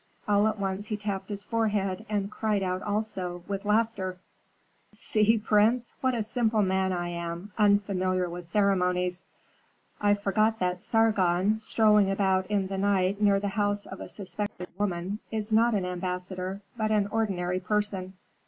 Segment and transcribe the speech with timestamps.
[0.27, 4.17] All at once he tapped his forehead, and cried out also, with laughter,
[4.93, 9.23] "See, prince, what a simple man I am, unfamiliar with ceremonies.
[10.01, 14.69] I forgot that Sargon, strolling about in the night near the house of a suspected
[14.75, 18.13] woman, is not an ambassador, but an ordinary person."